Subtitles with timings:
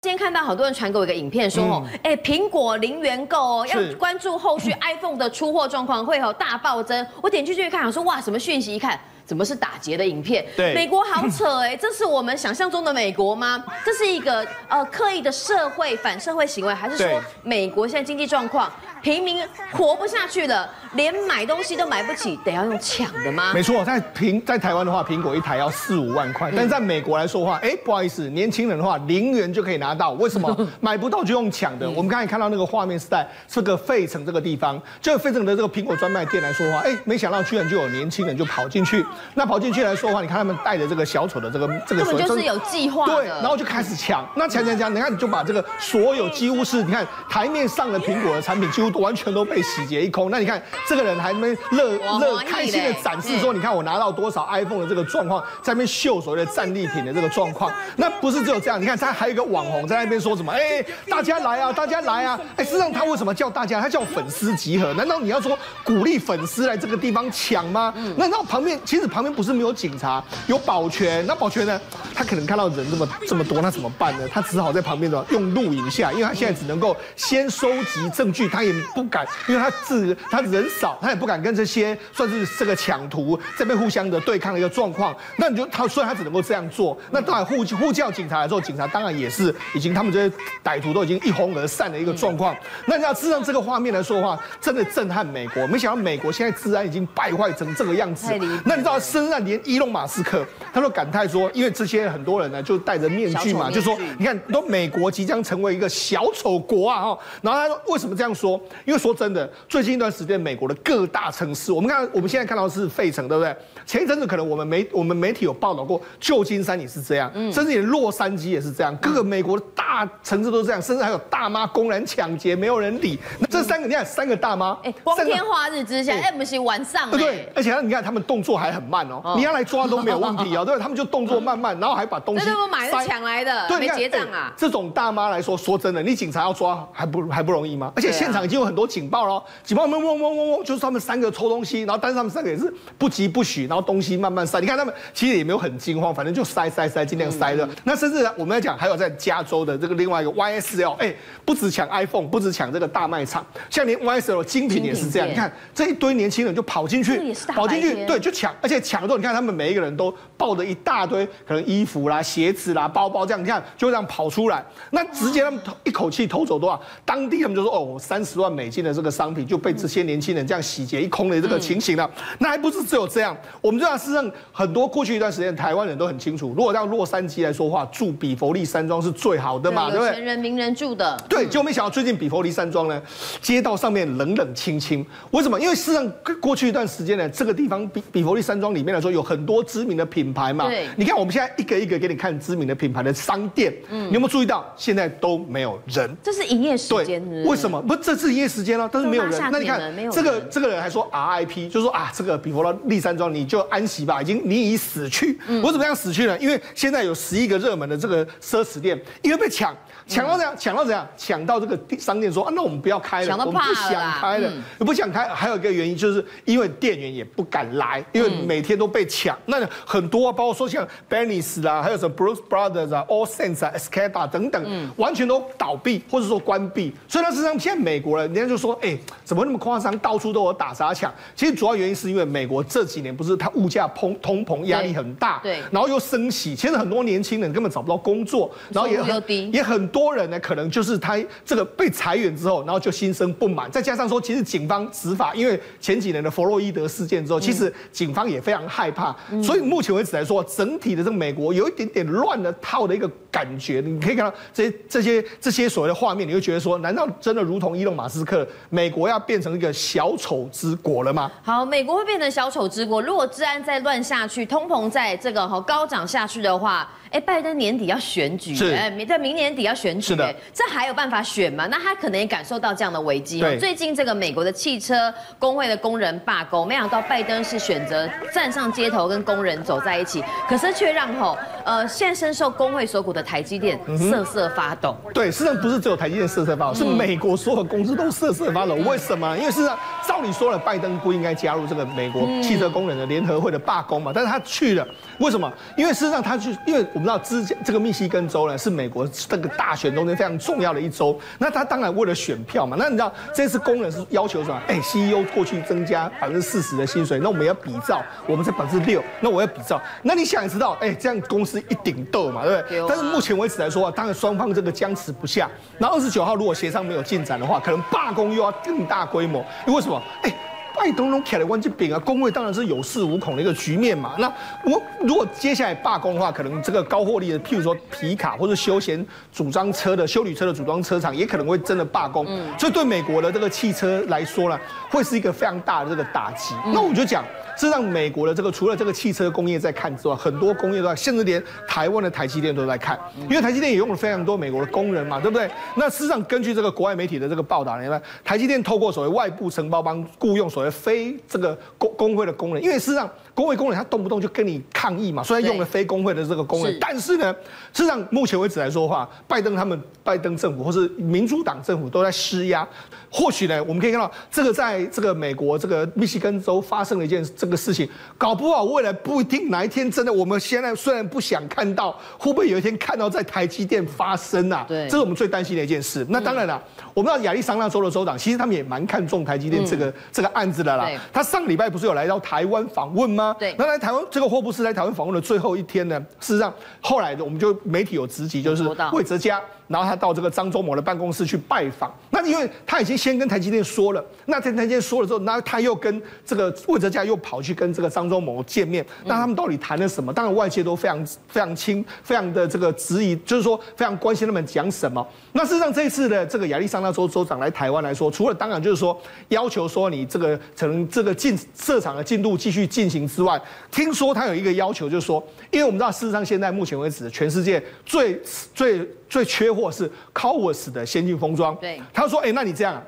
[0.00, 7.04] 今天看到好多人传给我一个影片，说哦，哎，苹果零元购哦，要关注后续 iPhone 的出货状况，会有大暴增。
[7.20, 8.76] 我点进去看，我说哇，什么讯息？
[8.76, 10.46] 一看，怎么是打劫的影片？
[10.56, 13.64] 对，美国好扯哎，这是我们想象中的美国吗？
[13.84, 18.72] 这是一个呃刻意的社会反社会行为，还是说美国现在经济状况？
[19.02, 19.40] 平民
[19.72, 23.52] 活不下去了，连买东西都买不起，得要用抢的吗？
[23.54, 30.48] 没错，在苹在台湾的话，苹果一台要四五万块，但是在美国来说的话，哎，不好意思，年轻人的话零元就可以拿到，为什么？
[30.80, 31.88] 买不到就用抢的。
[31.88, 39.04] 我们刚才看到那个画面是在这个费城这个地方，就费城的这个苹果专卖店来说的话，哎，没想到居然就有年轻人就跑进去，
[39.34, 49.62] 那跑进去来说的话，你看他们带着这个小丑的这个这个，根本就是有计划，对，然后就开始抢，那抢抢抢，你看你就把这个所有几乎是你看台面上的苹果的产品，几乎都完全都被。
[49.68, 57.70] 洗劫一空，那你看这个人还没乐乐开心的展示说，你看我拿到多少 iPhone 的这个状况，在那边秀所谓的战利品的这个状况。
[57.96, 60.50] 那不是只有这样，你看他还有一个网红在那边说什么？
[60.52, 62.40] 哎，大家来啊，大家来啊！
[62.56, 63.80] 哎，实际上他为什么叫大家？
[63.80, 64.94] 他叫粉丝集合？
[64.94, 67.92] 难道你要说鼓励粉丝来这个地方抢吗？
[68.16, 71.26] 那那旁边其实旁边不是没有警察，有保全。
[71.26, 71.78] 那保全呢？
[72.14, 74.26] 他可能看到人这么这么多，那怎么办呢？
[74.32, 79.58] 他只好在旁边的用录影下，因为他现在只能够先收集证据，他也不敢，因为。
[79.58, 85.12] 他自他人少，他也不敢跟这些算是这个抢徒这边互相的对抗的一个状况。
[85.36, 92.56] 那你就他，虽然他只能够这样做，那当然呼呼叫警察的时候，警察当然也是已经他们这些歹徒都已经一哄而散的一个状况。
[92.86, 95.66] 那你要知道这个画面来说的话，真的震撼美国。
[95.66, 98.32] 没想到美国现在治安已经败坏成这个样子。
[98.64, 107.00] 那你知道，身上连伊隆马斯克他都感叹说，因为这些很多人呢就戴着面具嘛，就说你看，都美国即将成为一个小丑国啊！
[107.00, 108.60] 哈，然后他说为什么这样说？
[108.84, 109.48] 因为说真的。
[109.68, 113.54] 最近一段时间，美国的各大城市，我们看，我们现在看到的是费城，对不对？
[113.86, 123.18] 前一阵子可能我们媒我们媒体有报道过，旧金山也是这样，甚至连洛杉矶也是这样，各个美国的大城市都是这样，甚至还有大妈公然抢劫，没有人理。
[123.38, 134.52] 那这三个，你看三个大妈，哎，光天化日之下，哎，不是晚上，对对，而且你看他们动作还很慢哦，你要来抓都没有问题啊， 对，他们就动作慢慢，然后还把东西，这不买是抢来的，对，没结账啊。
[134.56, 137.92] 这种大妈来说，说真的，你警察要抓还不还不容易吗？
[137.96, 144.60] 而且现场已经有很多警报了，警报嗡嗡嗡嗡嗡，就是他们三个抽东西，然后但是他们三个也是不急不徐，然后东西慢慢塞。
[144.60, 147.68] 你看他们其实也没有很惊慌，反正就塞塞塞，尽量塞的。
[147.84, 151.14] 那甚至我们来讲，还有在加州的这个另外一个 YSL，哎，
[151.44, 155.28] 不止抢 iPhone，不止抢这个大卖场，像连 YSL 精品也是这样。
[155.28, 166.80] 你看这一堆年轻人就跑进去，跑进去，对，就抢，而且抢的时候，你看他们每一个人都抱着一大堆可能衣服啦、鞋子啦、包包这样，你看就这样跑出来，那直接他们一口气偷走多少？
[167.04, 172.10] 当地他们就说哦，三十万美金的这个商品就被这些年轻人这样洗劫一空的这个情形了。
[172.38, 174.30] 那还不是只有这样，我们知道事实上。
[174.52, 180.08] 很多过去一段时间，台湾人都很清楚，如果到洛杉矶来说话，住比佛利山庄是最好的嘛，对不对？
[180.08, 181.16] 有钱人、名人住的。
[181.28, 183.00] 对，结果没想到最近比佛利山庄呢，
[183.40, 185.04] 街道上面冷冷清清。
[185.30, 185.60] 为什么？
[185.60, 190.66] 因为事实上过去一段时间呢，这个地方比比佛利山庄里面来说，有很多知名的品牌嘛。
[190.66, 190.88] 对。
[190.96, 196.14] 你看我们现在一个一个给你看知名的品牌的商店，嗯，你有没有注意到现在都没有人？
[196.22, 197.24] 这是营业时间。
[197.30, 197.44] 对。
[197.44, 197.80] 为什么？
[197.82, 199.38] 不，这是营业时间了，但是没有人。
[199.50, 204.38] 那你看这个这个人还说 RIP，就说啊，这个比佛利山庄你就安息吧，已经。
[204.44, 206.38] 你已死去，我怎么样死去呢？
[206.38, 210.54] 因为现在有十一个热门的这个奢侈店，因为被抢，抢到怎样？
[210.56, 211.06] 抢到怎样？
[211.16, 215.28] 抢到这个商店说啊，那我们不要开了，我们不想开了，不想开。
[215.28, 219.36] 还有一个原因就是因为店员也不敢来，因为每天都被抢。
[219.46, 226.94] 那很多，包括说像 Benny's 啦，还有什么 Brooks Brothers 啊、All Saints 啊、Escada 等等，完全都倒闭或者说关闭。
[227.08, 229.96] 所以呢，实际上现在美国人，人家就说，哎，怎么那么夸张？
[229.98, 231.12] 到处都有打砸抢。
[231.34, 253.82] 其实主要原因是因为美国这几年不是它物价通通膨压力很大，对，然后又升息，其实很多年轻人根本找不到工作，然后也很也很多人呢，可能就是他这个被裁员之后，然后就心生不满，再加上说，其实警方执法，因为前几年的弗洛伊德事件之后，其实警方也非常害怕，所以目前为止来说，整体的这个美国有一点点乱了套的一个感觉。
[253.84, 261.30] 你可以看到这些这些这些所谓的画面，你会觉得说，难道真的如同伊隆马斯克，美国要变成一个小丑之国了吗？
[261.42, 271.66] 好，美国会变成小丑之国，如果治安再乱下去，通膨在这个哈高涨下去的话，哎，拜登年底要选举，哎，在明年底要选举，哎，这还有办法选吗？
[271.66, 273.40] 那他可能也感受到这样的危机。
[273.58, 284.96] 最近这个美国的汽车工会的工人罢工，没想到拜登是选择站上街头跟工人走在一起，可是却让吼呃现在深受工会所苦的台积电瑟瑟发抖。
[285.14, 288.74] 对，事实上不是只有台积电瑟瑟发抖，是美国所有公司都瑟瑟发抖。
[288.76, 289.36] 为什么？
[289.36, 294.86] 因为事实上，照理说了，拜登不应该加入这个美国汽车工人的联合会的罢工嘛，但是他去了，
[295.18, 295.52] 为什么？
[295.76, 304.60] 因为事实上他去，因为我们知道之前这个密西根州呢是美国这个大选中间非常重要的一州，那他当然为了选票嘛，那你知道这次工人是要求什么？
[304.68, 312.84] 哎，CEO 过去增加百分之四十的薪水，那我们要比照，我们是百分之六，那我要比照，那你想也知道，哎，这样公司一顶斗嘛，对不对？
[312.88, 315.48] 但是目前为止来说啊，当然双方这个僵持不下，
[315.78, 320.00] 那二十九号如果协商没有进展的话，可能罢工又要更大规模，因为什么？
[320.22, 320.32] 哎。
[320.78, 324.14] 拜登拢开了关机饼啊，工会当然是有恃无恐的一个局面嘛。
[324.18, 324.32] 那
[324.64, 332.24] 我如果接下来罢工的话，可能这个高获利的，譬如说皮卡或者休闲组装车的修理车的组装车厂，也可能会真的罢工。
[332.28, 334.58] 嗯，所以对美国的这个汽车来说呢，
[334.90, 336.54] 会是一个非常大的这个打击。
[336.72, 337.24] 那我就讲。
[337.60, 342.96] 这让美国的这个除了这个汽车工业在看之外，很多工业都在，甚至连台湾的台积电都在看，
[343.28, 345.50] 因为台积电也用了非常多美国的工人嘛，对不对？
[345.74, 353.08] 那事实上，根据这个国外媒体的这个报道，你看台积电透过所谓外部承包帮雇佣所谓非这个工工会的工人，因为事实上。
[353.38, 357.32] 工会工人他动不动就跟你抗议嘛，虽然用了非工会的这个工人，但是呢，
[357.72, 362.66] 事实上目前为止来说的话，拜登他们拜登政府或是民主党政府都在施压。
[363.10, 367.88] 或许呢，我们可以看到这个在这个美国这个密西根州发生了一件这个事情，
[368.18, 374.64] 搞不好未来不一定哪一天真的，我们现在虽然不想看到，会不会有一天看到在台积电发生啊？
[374.66, 376.04] 对，这是我们最担心的一件事。
[376.08, 376.60] 那当然了，
[376.92, 380.88] 我们知道亚利桑那州的州长其实他们也蛮看重台积电这个这个案子的啦。
[381.12, 383.34] 他上礼拜不是有来到台湾访问吗？
[383.38, 388.62] 对，那来台湾这个霍布斯来台湾访问的最后一天呢，事实上后来的我们就媒体有直击，就是
[388.92, 389.40] 魏哲家。
[389.68, 400.12] 然后他到这个张忠谋的办公室去拜访，那因为他已经先跟台积电说了，那跟台积电说了之后，那他又跟这个魏哲家又跑去跟这个张忠谋见面，那他们到底谈了什么？
[400.12, 405.06] 当然外界都非常非常清，非常的这个质疑，就是说非常关心他们讲什么。
[405.32, 408.98] 那事实上这一次的这个亚利桑那州州长来台湾来说，除了当然就是说
[409.28, 413.40] 要求说你这个可能这个进设厂的进度继续进行之外，
[413.70, 418.20] 听说他有一个要求，就是说，因为我们知道事实上现在目前为止全世界最
[418.54, 421.56] 最最缺货是 CoWoS 的先进封装。
[421.56, 422.80] 对，他说，哎，那你这样。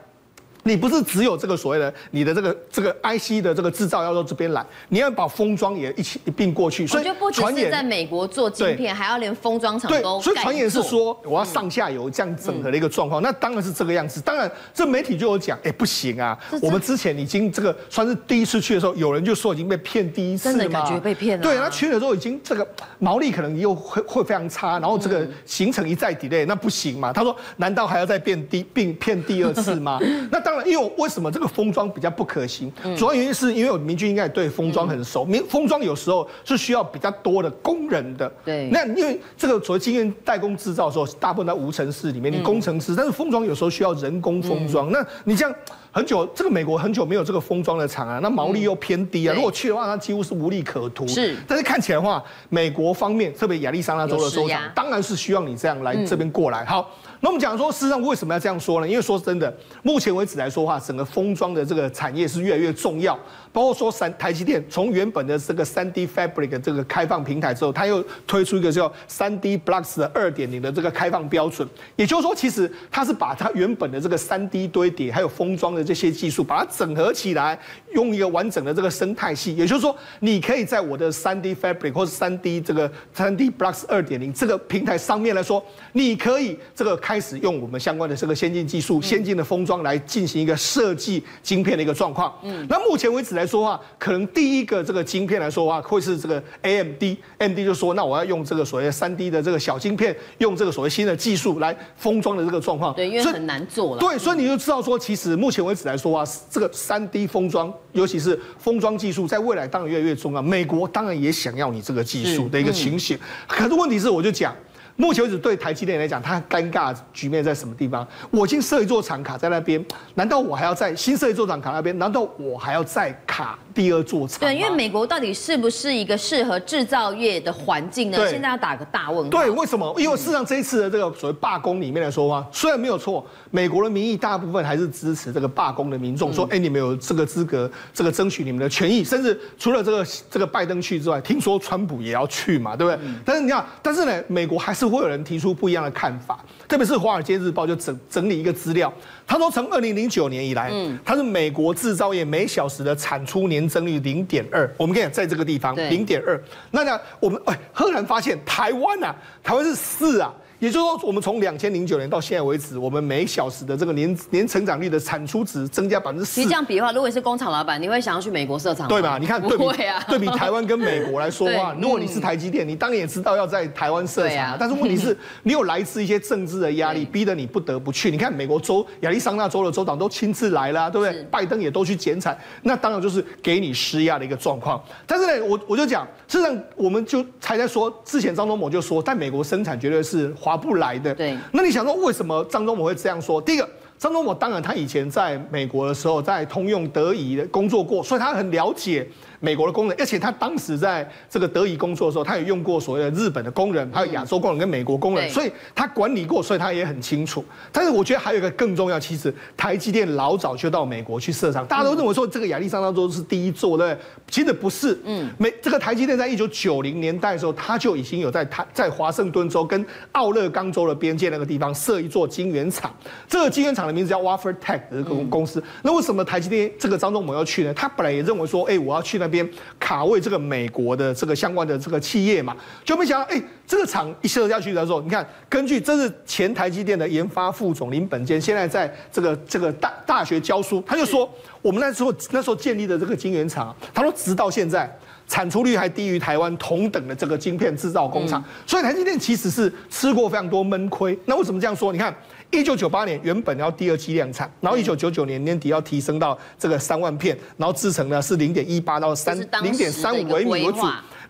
[0.63, 6.87] 你不是只有这个所谓的你的这个这个 IC 的这个制造要到这边来，你要把封装也一起一并过去。
[6.87, 10.21] 所以就不只是在美国做晶片，还要连封装厂都。
[10.21, 14.21] 所以传言是说我要上下游这样整合的一个状况，那当然是这个样子。
[14.21, 20.61] 当然这媒体就有讲，哎，不行啊，我们之前已经这个算是第一次去的时候，有人就说已经被骗第一次了嘛。
[20.61, 21.43] 真的感觉被骗了。
[21.43, 22.67] 对，那去的时候已经这个
[22.99, 27.13] 毛利可能又会会非常差，然后这个行程一再 delay，那不行嘛。
[27.13, 29.99] 他说难道还要再变第并骗第二次吗？
[30.31, 32.73] 那当然，因为为什么这个封装比较不可行？
[32.97, 35.25] 主要原因是因为我明君应该也对封装很熟。
[35.25, 38.31] 明封装有时候是需要比较多的工人的。
[38.45, 38.69] 对。
[38.71, 44.91] 那因为这个所谓经验代工制造的时候，大部分在无尘室里面，你工程师，但是封装有时候需要人工封装。
[44.91, 45.55] 那你这样
[45.93, 49.35] 很久，这个美国很久没有这个封装的厂啊，那毛利又偏低啊。
[49.35, 51.07] 如果去的话，它几乎是无利可图。
[51.07, 51.37] 是。
[51.47, 56.65] 但是看起来的话，美国方面，特别亚利桑那州的州长，当然是希望你这样来这边过来。
[56.65, 56.91] 好。
[57.23, 58.89] 那我们讲说，事实上为什么要这样说呢？
[58.89, 63.19] 因为说真的，目前为止来说的话，整个封装的这个产业是越来越重要。
[63.53, 71.69] 包括说三台积电从原本的这个三 D Fabric 这个开放平台之后，它又推出一个叫三 D Blocks 的二点零的这个开放标准。
[71.97, 77.59] 也就是说，其实它是把它原本的这个三 D 堆叠还有封装的这些技术，把它整合起来，
[77.93, 79.55] 用一个完整的这个生态系。
[79.57, 85.63] 也就是说，你可以在我的三 D Fabric 或者三 D 这个三 D Blocks 二点零这个平台上面来说，
[85.93, 92.33] 你可以这个开始用我们相关的这个先进技术、先进的封装来进行一个设计晶片的一个状况。
[92.45, 102.95] 嗯，那目前为止来说的话，可能第一个这个晶片来说的话，会是这个 AMD，AMD 就说，那我要用这个所谓三 D 的这个小晶片，用这个所谓新的技术来封装的这个状况。
[102.95, 103.99] 对，因为很难做了。
[103.99, 110.41] 对，所以你就知道说，其实目前为止来说啊，这个三 D 封装，尤其是封装技术，在未来当然越来越重要。
[110.41, 114.55] 美国当然也想要你这个技术的一个情形，可是问题是，我就讲。
[115.01, 118.07] 目前为止，对台积电来讲，它尴尬局面在什么地方？
[118.31, 119.83] 我已经设一座厂卡在那边，
[120.15, 121.99] 难道我还要在新设一座厂卡那边？
[121.99, 124.41] 难道我还要再卡第二座厂？
[124.41, 128.19] 对，因为美国到底是不是一个适合制造业的环境呢？
[128.19, 129.31] 对现在要打个大问号。
[129.31, 129.91] 对，为什么？
[129.99, 143.01] 因为事实上这一次的这个所谓罢工里面来说话，虽然没有错，美国的民意大部分还是支持这个罢工的民众，说，哎，你们有这个资格，这个争取你们的权益，甚至除了这个这个拜登去之外，听说川普也要去嘛，对不对？
[143.25, 144.90] 但是你看，但是呢，美国还是。
[144.97, 148.93] 会有人提出不一样的看法，特别是《华尔街日报》就整整理一个资料，
[149.27, 160.35] 他说从二零零九年以来，嗯，它是美国制造业每小时的产出年增率零点二，我们跟你讲在这个地方零点二，那呢，我们哎，赫然发现台湾啊，台湾是四啊。
[160.61, 166.35] 也就是说，我们从两千零九年到现在为止，我们每小时的这个年年成长率的产出值增加百分之四。
[166.35, 168.87] 其实这样比的话，如果你是工厂老板，你会想要去美国设厂？
[168.87, 169.17] 对吧？
[169.19, 178.11] 你看对比，啊、对比台湾跟美国来说的话， 如果你是台积电，你当然也知道要在台湾设厂，啊、但是问题是，你有来自一些政治的压力，逼得你不得不去。
[178.11, 181.23] 你看美国州亚利桑那州的州长都亲自来了，对不对？
[181.31, 184.79] 拜登也都去减产，那当然就是给你施压的一个状况。
[185.07, 191.15] 但是呢，我我就讲，事实上我们就才在说，之前张忠谋就说，在美国生产绝对是划不来的。
[191.15, 193.41] 对，那你想说为什么张忠谋会这样说？
[193.41, 193.69] 第一个。
[193.97, 199.07] 张忠谋当然，他以前在美国的时候，在通用德仪的工作过，所以他很了解。
[199.41, 207.45] 美国的工人，而且他当时在这个德仪工作的时候，他也用过所谓的日本的工人，还有亚洲工人跟美国工人，所以他管理过，所以他也很清楚。
[207.73, 214.01] 但是我觉得还有一个更重要，其实台积电老早就到美国去设厂，大家都认为说这个亚利桑那州是第一座，对不对？
[214.29, 222.95] 其实不是，嗯，美这个台积电在一九九零年代的时候，他就已经有在台在华盛顿州跟奥勒冈州的边界那个地方设一座晶圆厂，
[223.27, 225.63] 这个晶圆厂的名字叫 Wafer Tech 的公公司。
[225.83, 227.73] 那为什么台积电这个张忠谋要去呢？
[227.75, 230.01] 他本来也认为说，哎，我要去那边卡。
[230.11, 241.33] 位这个美国的这个相关的这个企业嘛，就没想到，哎，这个厂一设下去的时候，你看，根据这是前台积电的研发副总林本坚，现在在这个这个大大学教书，他就说，
[241.63, 244.91] 我们那时候那时候建立的这个晶圆厂，他说直到现在
[245.29, 251.17] 产出率还低于台湾同等的这个晶片制造工厂，所以台积电其实是吃过非常多闷亏。
[251.27, 251.93] 那为什么这样说？
[251.93, 252.13] 你看。
[252.51, 260.81] 一九九八年原本要第二期量产，然后一九九九年年底要提升到这个三万片，然后制成呢是零点一八到三零点三五微米为主，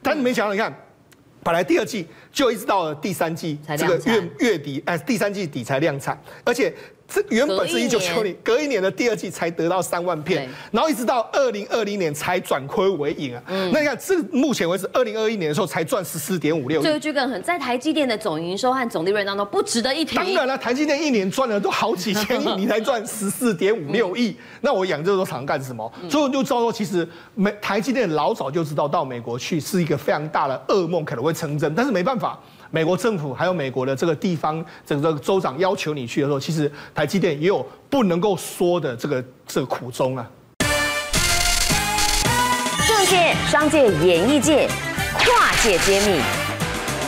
[0.03, 0.75] 但是没想到你看，
[1.43, 6.75] 本来第二季就一直到了第三季这个月月底，哎，第三季底才量产，而且。
[7.13, 13.43] 这原本是一九九零，隔一年的第二季才得到三万片，然后一直到二零二零年才转亏为盈啊。
[13.49, 16.85] 嗯、那你看，这目前为止，二零二一年的时候才赚十四点五六亿。
[16.85, 20.15] 这个句更狠，在台积电的总营收和总利润当中不值得一提。
[20.15, 25.93] 当然了，台积电一年赚了都好几千亿，你才赚十四点五六亿， 那我养这么多厂干什么？
[26.09, 32.39] 所以我就知道说，其实美台积电老早就知道到美国去是一个非常大的噩梦，可能会成真，但是没办法。
[32.73, 40.25] 美国政府还有美国的这个地方整个州长要求你去的时候，其实台积电也有不能够说的这个这个苦衷啊。
[42.87, 44.69] 政界、商界、演艺界
[45.19, 46.21] 跨界揭秘，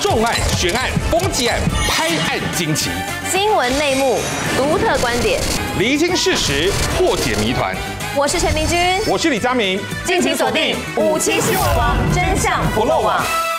[0.00, 2.90] 重案、悬案、攻击案、拍案惊奇，
[3.30, 4.18] 新闻内幕、
[4.56, 5.40] 独特观点，
[5.78, 7.76] 厘清事实，破解谜团。
[8.16, 13.51] 我是陈明君，我是李佳明，敬请锁定《五七新闻网》，真相不漏网。